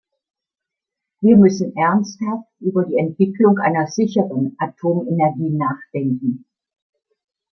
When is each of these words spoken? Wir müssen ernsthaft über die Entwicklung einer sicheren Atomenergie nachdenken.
Wir 1.19 1.37
müssen 1.37 1.75
ernsthaft 1.75 2.47
über 2.59 2.85
die 2.87 2.97
Entwicklung 2.97 3.59
einer 3.59 3.85
sicheren 3.85 4.55
Atomenergie 4.57 5.51
nachdenken. 5.55 6.45